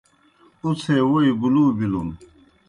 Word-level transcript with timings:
اُڅھے 0.63 0.97
ووئی 1.09 1.31
بُلُو 1.39 1.65
بِلُن۔ 1.77 2.09